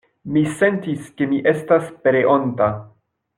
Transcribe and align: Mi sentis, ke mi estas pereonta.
Mi 0.35 0.41
sentis, 0.61 1.11
ke 1.19 1.27
mi 1.33 1.41
estas 1.51 1.93
pereonta. 2.07 2.71